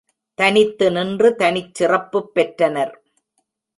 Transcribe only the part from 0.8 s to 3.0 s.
நின்று தனிச்சிறப்புப் பெற்றனர்.